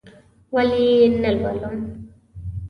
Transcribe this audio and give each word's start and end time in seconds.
ولې 0.55 0.79
یې 0.99 1.05
نه 1.21 1.31
لولم؟! 1.39 1.77